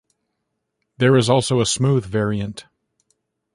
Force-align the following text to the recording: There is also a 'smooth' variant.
There 0.97 1.15
is 1.15 1.29
also 1.29 1.59
a 1.61 1.65
'smooth' 1.67 2.07
variant. 2.07 2.65